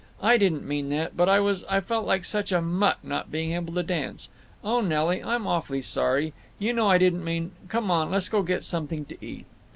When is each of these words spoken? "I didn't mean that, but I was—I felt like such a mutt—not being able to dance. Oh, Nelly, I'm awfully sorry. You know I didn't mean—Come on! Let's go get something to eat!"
"I 0.23 0.37
didn't 0.39 0.67
mean 0.67 0.89
that, 0.89 1.15
but 1.15 1.29
I 1.29 1.39
was—I 1.39 1.79
felt 1.79 2.07
like 2.07 2.25
such 2.25 2.51
a 2.51 2.59
mutt—not 2.59 3.31
being 3.31 3.51
able 3.51 3.75
to 3.75 3.83
dance. 3.83 4.29
Oh, 4.63 4.81
Nelly, 4.81 5.23
I'm 5.23 5.45
awfully 5.45 5.83
sorry. 5.83 6.33
You 6.57 6.73
know 6.73 6.87
I 6.87 6.97
didn't 6.97 7.23
mean—Come 7.23 7.91
on! 7.91 8.09
Let's 8.09 8.27
go 8.27 8.41
get 8.41 8.63
something 8.63 9.05
to 9.05 9.17
eat!" 9.23 9.45